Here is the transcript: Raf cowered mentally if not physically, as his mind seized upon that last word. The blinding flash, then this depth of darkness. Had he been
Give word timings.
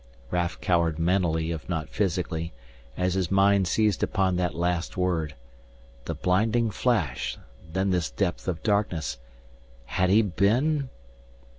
Raf 0.31 0.59
cowered 0.59 0.97
mentally 0.97 1.51
if 1.51 1.69
not 1.69 1.87
physically, 1.87 2.53
as 2.97 3.13
his 3.13 3.29
mind 3.29 3.67
seized 3.67 4.01
upon 4.01 4.35
that 4.37 4.55
last 4.55 4.97
word. 4.97 5.35
The 6.05 6.15
blinding 6.15 6.71
flash, 6.71 7.37
then 7.71 7.91
this 7.91 8.09
depth 8.09 8.47
of 8.47 8.63
darkness. 8.63 9.19
Had 9.85 10.09
he 10.09 10.23
been 10.23 10.89